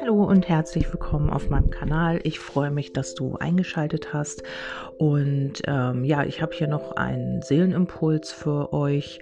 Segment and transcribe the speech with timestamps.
[0.00, 2.20] Hallo und herzlich willkommen auf meinem Kanal.
[2.22, 4.42] Ich freue mich, dass du eingeschaltet hast.
[4.98, 9.20] Und ähm, ja, ich habe hier noch einen Seelenimpuls für euch.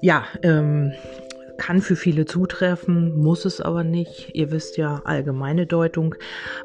[0.00, 0.92] Ja, ähm,
[1.56, 4.34] kann für viele zutreffen, muss es aber nicht.
[4.34, 6.14] Ihr wisst ja allgemeine Deutung,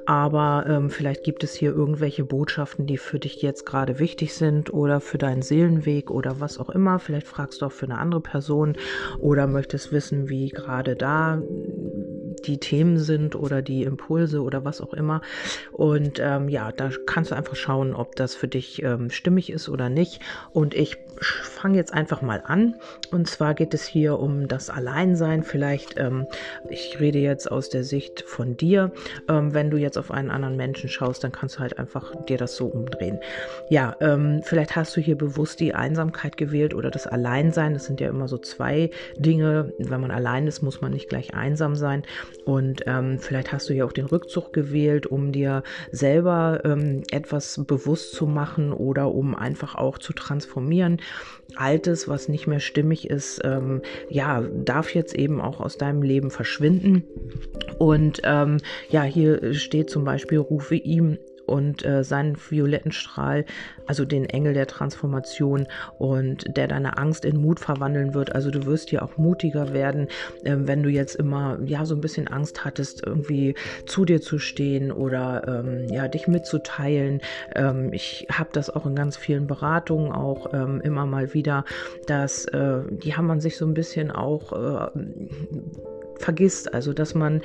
[0.06, 4.74] aber ähm, vielleicht gibt es hier irgendwelche Botschaften, die für dich jetzt gerade wichtig sind
[4.74, 7.00] oder für deinen Seelenweg oder was auch immer.
[7.00, 8.76] Vielleicht fragst du auch für eine andere Person
[9.20, 11.42] oder möchtest wissen, wie gerade da
[12.46, 15.22] die Themen sind oder die Impulse oder was auch immer.
[15.72, 19.70] Und ähm, ja, da kannst du einfach schauen, ob das für dich ähm, stimmig ist
[19.70, 20.22] oder nicht.
[20.52, 22.76] Und ich fange jetzt einfach mal an.
[23.12, 25.44] Und zwar geht es hier um das Alleinsein.
[25.44, 26.28] Vielleicht, ähm,
[26.70, 28.92] ich rede jetzt aus der Sicht von dir.
[29.28, 32.38] Ähm, wenn du jetzt auf einen anderen Menschen schaust, dann kannst du halt einfach dir
[32.38, 33.20] das so umdrehen.
[33.70, 37.74] Ja, ähm, vielleicht hast du hier bewusst die Einsamkeit gewählt oder das Alleinsein.
[37.74, 39.74] Das sind ja immer so zwei Dinge.
[39.78, 42.04] Wenn man allein ist, muss man nicht gleich einsam sein.
[42.46, 47.62] Und ähm, vielleicht hast du ja auch den Rückzug gewählt, um dir selber ähm, etwas
[47.68, 51.02] bewusst zu machen oder um einfach auch zu transformieren.
[51.56, 56.32] Altes, was nicht mehr stimmig ist, ähm, ja, darf jetzt eben auch aus deinem Leben
[56.32, 57.04] verschwinden.
[57.80, 58.58] Und ähm,
[58.90, 61.18] ja, hier steht zum Beispiel, rufe ihm
[61.50, 63.46] und äh, seinen violetten Strahl,
[63.88, 68.36] also den Engel der Transformation und der deine Angst in Mut verwandeln wird.
[68.36, 70.08] Also du wirst hier auch mutiger werden,
[70.44, 74.40] äh, wenn du jetzt immer ja so ein bisschen Angst hattest, irgendwie zu dir zu
[74.40, 77.22] stehen oder ähm, ja dich mitzuteilen.
[77.56, 81.66] Ähm, ich habe das auch in ganz vielen Beratungen auch ähm, immer mal wieder,
[82.08, 84.90] dass äh, die haben man sich so ein bisschen auch äh,
[86.18, 87.42] vergisst, also dass man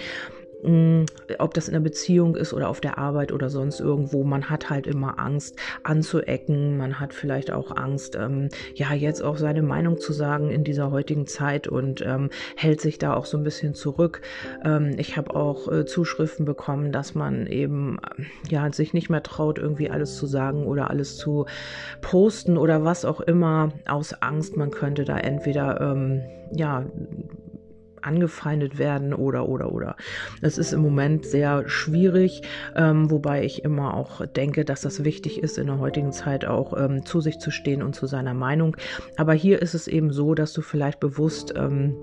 [1.39, 4.71] ob das in der Beziehung ist oder auf der Arbeit oder sonst irgendwo, man hat
[4.71, 9.99] halt immer Angst anzuecken, man hat vielleicht auch Angst, ähm, ja, jetzt auch seine Meinung
[9.99, 13.75] zu sagen in dieser heutigen Zeit und ähm, hält sich da auch so ein bisschen
[13.75, 14.23] zurück.
[14.65, 17.99] Ähm, ich habe auch äh, Zuschriften bekommen, dass man eben,
[18.49, 21.47] ja, sich nicht mehr traut, irgendwie alles zu sagen oder alles zu
[22.01, 26.23] posten oder was auch immer aus Angst, man könnte da entweder, ähm,
[26.53, 26.87] ja,
[28.07, 29.97] angefeindet werden oder oder oder.
[30.41, 32.43] Das ist im Moment sehr schwierig,
[32.77, 36.77] ähm, wobei ich immer auch denke, dass das wichtig ist, in der heutigen Zeit auch
[36.79, 38.77] ähm, zu sich zu stehen und zu seiner Meinung.
[39.17, 41.95] Aber hier ist es eben so, dass du vielleicht bewusst ähm,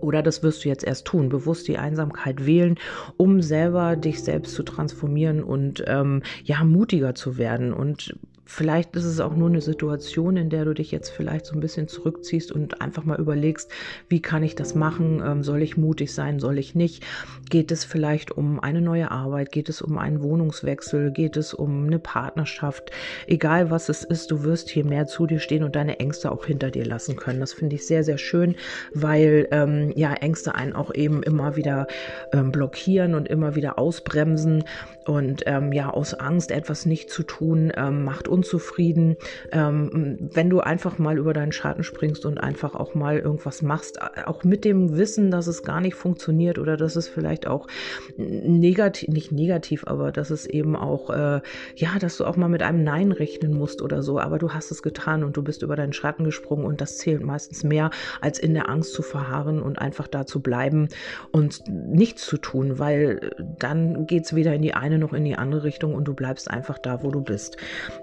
[0.00, 2.76] oder das wirst du jetzt erst tun, bewusst die Einsamkeit wählen,
[3.16, 8.14] um selber dich selbst zu transformieren und ähm, ja mutiger zu werden und
[8.46, 11.60] Vielleicht ist es auch nur eine Situation, in der du dich jetzt vielleicht so ein
[11.60, 13.70] bisschen zurückziehst und einfach mal überlegst,
[14.08, 15.22] wie kann ich das machen?
[15.24, 16.40] Ähm, soll ich mutig sein?
[16.40, 17.02] Soll ich nicht?
[17.48, 19.50] Geht es vielleicht um eine neue Arbeit?
[19.50, 21.10] Geht es um einen Wohnungswechsel?
[21.10, 22.90] Geht es um eine Partnerschaft?
[23.26, 26.44] Egal was es ist, du wirst hier mehr zu dir stehen und deine Ängste auch
[26.44, 27.40] hinter dir lassen können.
[27.40, 28.56] Das finde ich sehr, sehr schön,
[28.92, 31.86] weil ähm, ja Ängste einen auch eben immer wieder
[32.32, 34.64] ähm, blockieren und immer wieder ausbremsen.
[35.06, 39.16] Und ähm, ja, aus Angst etwas nicht zu tun, ähm, macht unzufrieden.
[39.52, 44.00] Ähm, wenn du einfach mal über deinen Schatten springst und einfach auch mal irgendwas machst,
[44.26, 47.68] auch mit dem Wissen, dass es gar nicht funktioniert oder dass es vielleicht auch
[48.16, 51.40] negativ, nicht negativ, aber dass es eben auch, äh,
[51.76, 54.70] ja, dass du auch mal mit einem Nein rechnen musst oder so, aber du hast
[54.70, 57.90] es getan und du bist über deinen Schatten gesprungen und das zählt meistens mehr,
[58.20, 60.88] als in der Angst zu verharren und einfach da zu bleiben
[61.30, 65.36] und nichts zu tun, weil dann geht es weder in die eine noch in die
[65.36, 67.56] andere Richtung und du bleibst einfach da, wo du bist.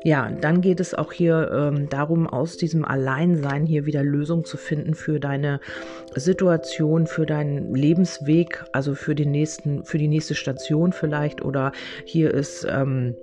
[0.03, 4.57] Ja, dann geht es auch hier ähm, darum, aus diesem Alleinsein hier wieder Lösungen zu
[4.57, 5.59] finden für deine
[6.15, 11.41] Situation, für deinen Lebensweg, also für den nächsten, für die nächste Station vielleicht.
[11.43, 11.71] Oder
[12.05, 13.15] hier ist ähm,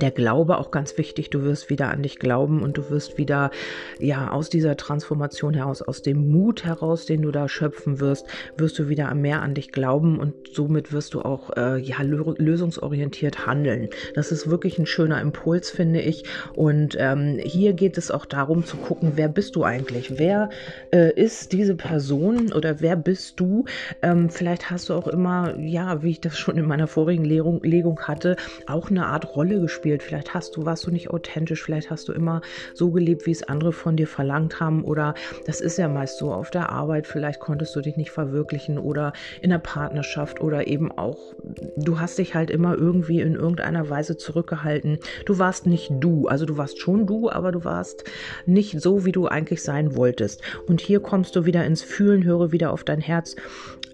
[0.00, 1.30] der Glaube auch ganz wichtig.
[1.30, 3.50] Du wirst wieder an dich glauben und du wirst wieder,
[3.98, 8.26] ja, aus dieser Transformation heraus, aus dem Mut heraus, den du da schöpfen wirst,
[8.56, 13.46] wirst du wieder mehr an dich glauben und somit wirst du auch, äh, ja, lösungsorientiert
[13.46, 13.90] handeln.
[14.14, 16.24] Das ist wirklich ein schöner Impuls, finde ich.
[16.54, 20.18] Und ähm, hier geht es auch darum zu gucken, wer bist du eigentlich?
[20.18, 20.50] Wer
[20.92, 23.64] äh, ist diese Person oder wer bist du?
[24.00, 27.60] Ähm, vielleicht hast du auch immer, ja, wie ich das schon in meiner vorigen Legung,
[27.62, 28.36] Legung hatte,
[28.66, 30.02] auch eine Art Rolle gespielt gespielt.
[30.02, 32.40] Vielleicht hast du, warst du nicht authentisch, vielleicht hast du immer
[32.72, 34.84] so gelebt, wie es andere von dir verlangt haben.
[34.84, 35.14] Oder
[35.46, 39.12] das ist ja meist so auf der Arbeit, vielleicht konntest du dich nicht verwirklichen oder
[39.40, 41.34] in der Partnerschaft oder eben auch,
[41.76, 44.98] du hast dich halt immer irgendwie in irgendeiner Weise zurückgehalten.
[45.26, 48.04] Du warst nicht du, also du warst schon du, aber du warst
[48.46, 50.42] nicht so, wie du eigentlich sein wolltest.
[50.68, 53.34] Und hier kommst du wieder ins Fühlen, höre wieder auf dein Herz,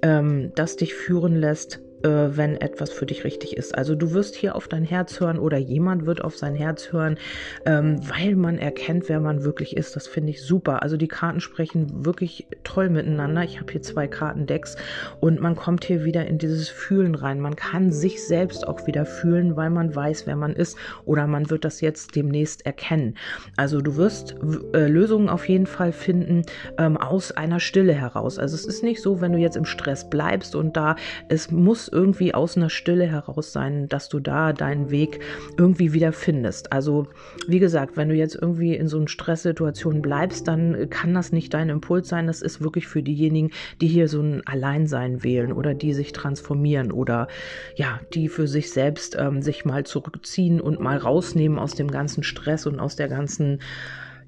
[0.02, 3.76] ähm, das dich führen lässt äh, wenn etwas für dich richtig ist.
[3.76, 7.18] Also du wirst hier auf dein Herz hören oder jemand wird auf sein Herz hören,
[7.66, 9.96] ähm, weil man erkennt, wer man wirklich ist.
[9.96, 10.82] Das finde ich super.
[10.82, 13.42] Also die Karten sprechen wirklich toll miteinander.
[13.42, 14.76] Ich habe hier zwei Kartendecks
[15.20, 17.40] und man kommt hier wieder in dieses Fühlen rein.
[17.40, 21.50] Man kann sich selbst auch wieder fühlen, weil man weiß, wer man ist oder man
[21.50, 23.16] wird das jetzt demnächst erkennen.
[23.56, 24.36] Also du wirst
[24.72, 26.42] äh, Lösungen auf jeden Fall finden
[26.78, 28.38] ähm, aus einer Stille heraus.
[28.38, 30.96] Also es ist nicht so, wenn du jetzt im Stress bleibst und da
[31.28, 35.20] es muss irgendwie aus einer Stille heraus sein, dass du da deinen Weg
[35.56, 36.73] irgendwie wieder findest.
[36.73, 37.06] Also
[37.46, 41.55] wie gesagt, wenn du jetzt irgendwie in so einer Stresssituation bleibst, dann kann das nicht
[41.55, 42.26] dein Impuls sein.
[42.26, 43.50] Das ist wirklich für diejenigen,
[43.81, 47.29] die hier so ein Alleinsein wählen oder die sich transformieren oder
[47.76, 52.23] ja, die für sich selbst ähm, sich mal zurückziehen und mal rausnehmen aus dem ganzen
[52.23, 53.61] Stress und aus der ganzen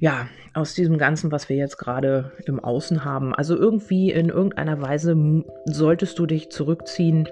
[0.01, 3.35] ja, aus diesem Ganzen, was wir jetzt gerade im Außen haben.
[3.35, 5.15] Also irgendwie in irgendeiner Weise
[5.67, 7.29] solltest du dich zurückziehen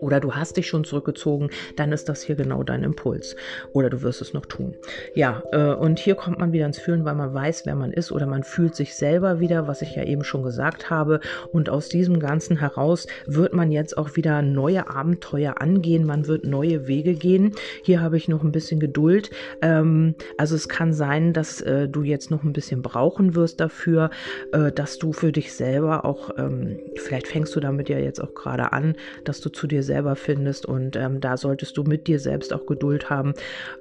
[0.00, 3.36] oder du hast dich schon zurückgezogen, dann ist das hier genau dein Impuls.
[3.72, 4.74] Oder du wirst es noch tun.
[5.14, 8.12] Ja, äh, und hier kommt man wieder ins Fühlen, weil man weiß, wer man ist
[8.12, 11.20] oder man fühlt sich selber wieder, was ich ja eben schon gesagt habe.
[11.52, 16.04] Und aus diesem Ganzen heraus wird man jetzt auch wieder neue Abenteuer angehen.
[16.04, 17.52] Man wird neue Wege gehen.
[17.82, 19.30] Hier habe ich noch ein bisschen Geduld.
[19.60, 24.10] Ähm, also es kann sein, dass äh, du jetzt noch ein bisschen brauchen wirst dafür,
[24.52, 28.34] äh, dass du für dich selber auch, ähm, vielleicht fängst du damit ja jetzt auch
[28.34, 28.94] gerade an,
[29.24, 30.66] dass du zu dir selber findest.
[30.66, 33.34] Und ähm, da solltest du mit dir selbst auch Geduld haben.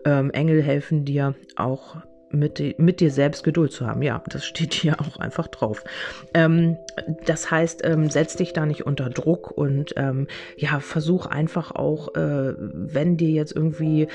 [0.06, 1.98] Ähm, Engel helfen dir auch
[2.34, 4.02] mit, mit dir selbst Geduld zu haben.
[4.02, 5.84] Ja, das steht hier auch einfach drauf.
[6.34, 6.78] Ähm,
[7.26, 10.28] das heißt, ähm, setz dich da nicht unter Druck und ähm,
[10.58, 14.08] ja, versuch einfach auch, äh, wenn dir jetzt irgendwie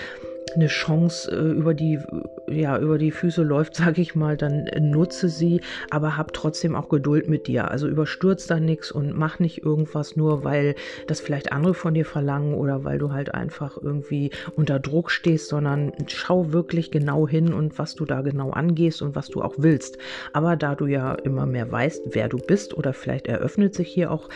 [0.57, 2.01] eine Chance äh, über die
[2.49, 5.61] ja über die Füße läuft, sage ich mal, dann nutze sie,
[5.91, 7.71] aber hab trotzdem auch Geduld mit dir.
[7.71, 10.75] Also überstürz da nichts und mach nicht irgendwas nur, weil
[11.07, 15.49] das vielleicht andere von dir verlangen oder weil du halt einfach irgendwie unter Druck stehst,
[15.49, 19.55] sondern schau wirklich genau hin und was du da genau angehst und was du auch
[19.59, 19.99] willst.
[20.33, 24.11] Aber da du ja immer mehr weißt, wer du bist oder vielleicht eröffnet sich hier
[24.11, 24.29] auch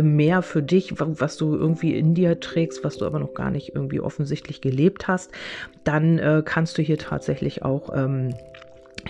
[0.00, 3.74] mehr für dich, was du irgendwie in dir trägst, was du aber noch gar nicht
[3.74, 5.30] irgendwie offensichtlich gelebt hast,
[5.84, 8.34] dann äh, kannst du hier tatsächlich auch ähm,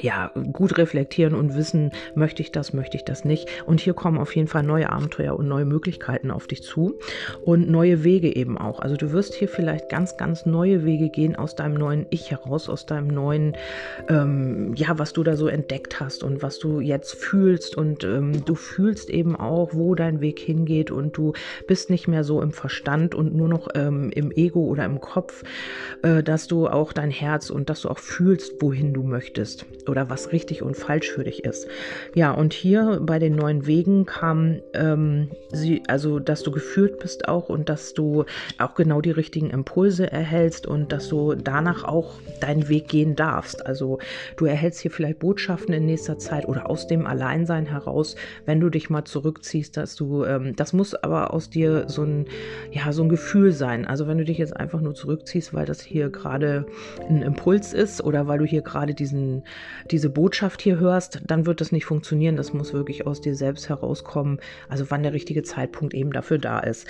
[0.05, 3.49] ja, gut reflektieren und wissen, möchte ich das, möchte ich das nicht.
[3.65, 6.99] Und hier kommen auf jeden Fall neue Abenteuer und neue Möglichkeiten auf dich zu
[7.43, 8.81] und neue Wege eben auch.
[8.81, 12.69] Also du wirst hier vielleicht ganz, ganz neue Wege gehen aus deinem neuen Ich heraus,
[12.69, 13.56] aus deinem neuen,
[14.11, 17.75] ähm, ja, was du da so entdeckt hast und was du jetzt fühlst.
[17.75, 21.33] Und ähm, du fühlst eben auch, wo dein Weg hingeht und du
[21.67, 25.45] bist nicht mehr so im Verstand und nur noch ähm, im Ego oder im Kopf,
[26.03, 30.11] äh, dass du auch dein Herz und dass du auch fühlst, wohin du möchtest oder
[30.11, 31.69] was richtig und falsch für dich ist.
[32.17, 37.29] Ja, und hier bei den neuen Wegen kam ähm, sie, also dass du geführt bist
[37.29, 38.25] auch und dass du
[38.58, 43.64] auch genau die richtigen Impulse erhältst und dass du danach auch deinen Weg gehen darfst.
[43.64, 44.00] Also
[44.37, 48.70] du erhältst hier vielleicht Botschaften in nächster Zeit oder aus dem Alleinsein heraus, wenn du
[48.70, 52.26] dich mal zurückziehst, dass du, ähm, das muss aber aus dir so ein,
[52.73, 53.87] ja, so ein Gefühl sein.
[53.87, 56.67] Also wenn du dich jetzt einfach nur zurückziehst, weil das hier gerade
[57.08, 59.44] ein Impuls ist oder weil du hier gerade diesen
[59.91, 62.37] diese Botschaft hier hörst, dann wird das nicht funktionieren.
[62.37, 64.39] Das muss wirklich aus dir selbst herauskommen.
[64.69, 66.87] Also wann der richtige Zeitpunkt eben dafür da ist.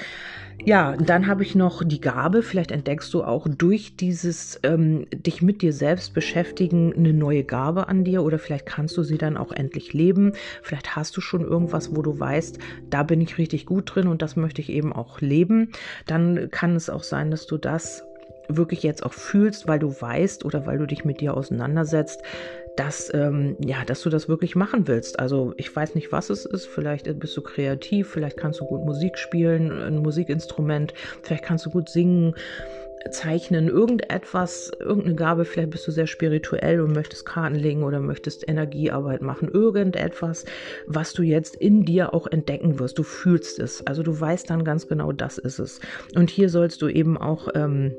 [0.65, 5.43] Ja, dann habe ich noch die Gabe, vielleicht entdeckst du auch durch dieses ähm, dich
[5.43, 9.37] mit dir selbst beschäftigen eine neue Gabe an dir oder vielleicht kannst du sie dann
[9.37, 10.33] auch endlich leben.
[10.63, 12.59] Vielleicht hast du schon irgendwas, wo du weißt,
[12.89, 15.73] da bin ich richtig gut drin und das möchte ich eben auch leben.
[16.07, 18.05] Dann kann es auch sein, dass du das
[18.49, 22.23] wirklich jetzt auch fühlst, weil du weißt oder weil du dich mit dir auseinandersetzt,
[22.77, 25.19] dass, ähm, ja, dass du das wirklich machen willst.
[25.19, 26.67] Also ich weiß nicht, was es ist.
[26.67, 31.71] Vielleicht bist du kreativ, vielleicht kannst du gut Musik spielen, ein Musikinstrument, vielleicht kannst du
[31.71, 32.35] gut singen,
[33.11, 38.49] zeichnen, irgendetwas, irgendeine Gabe, vielleicht bist du sehr spirituell und möchtest Karten legen oder möchtest
[38.49, 40.45] Energiearbeit machen, irgendetwas,
[40.87, 42.99] was du jetzt in dir auch entdecken wirst.
[42.99, 43.87] Du fühlst es.
[43.87, 45.81] Also du weißt dann ganz genau, das ist es.
[46.15, 47.95] Und hier sollst du eben auch ähm,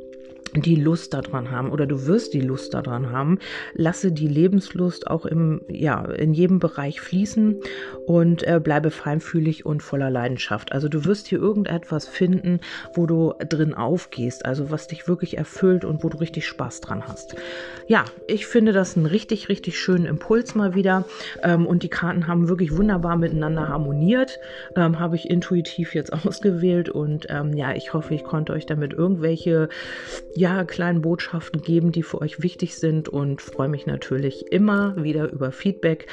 [0.61, 3.39] die Lust daran haben oder du wirst die Lust daran haben.
[3.73, 7.61] Lasse die Lebenslust auch im, ja, in jedem Bereich fließen
[8.05, 10.71] und äh, bleibe feinfühlig und voller Leidenschaft.
[10.71, 12.59] Also du wirst hier irgendetwas finden,
[12.93, 17.03] wo du drin aufgehst, also was dich wirklich erfüllt und wo du richtig Spaß dran
[17.07, 17.35] hast.
[17.87, 21.05] Ja, ich finde das einen richtig, richtig schönen Impuls mal wieder
[21.43, 24.39] ähm, und die Karten haben wirklich wunderbar miteinander harmoniert.
[24.75, 28.93] Ähm, Habe ich intuitiv jetzt ausgewählt und ähm, ja, ich hoffe, ich konnte euch damit
[28.93, 29.69] irgendwelche
[30.45, 35.31] ja, kleinen Botschaften geben, die für euch wichtig sind und freue mich natürlich immer wieder
[35.31, 36.05] über Feedback.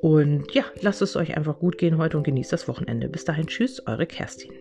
[0.00, 3.08] Und ja, lasst es euch einfach gut gehen heute und genießt das Wochenende.
[3.08, 4.52] Bis dahin, tschüss, eure Kerstin.